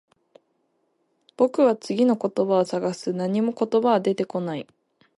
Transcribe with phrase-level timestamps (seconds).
[1.37, 3.13] 僕は次の言葉を探す。
[3.13, 4.65] 何も言葉は出てこない。